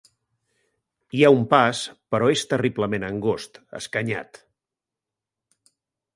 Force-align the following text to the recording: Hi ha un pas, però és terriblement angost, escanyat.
Hi 1.17 1.19
ha 1.27 1.31
un 1.35 1.43
pas, 1.51 1.81
però 2.15 2.31
és 2.37 2.45
terriblement 2.55 3.07
angost, 3.11 3.61
escanyat. 3.83 4.43